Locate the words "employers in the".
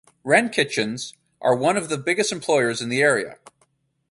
2.31-3.03